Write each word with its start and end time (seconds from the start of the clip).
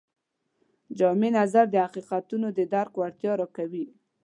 جامع 0.97 1.29
نظر 1.39 1.65
د 1.71 1.75
حقیقتونو 1.85 2.47
د 2.57 2.59
درک 2.73 2.93
وړتیا 2.97 3.31
راکوي. 3.41 3.85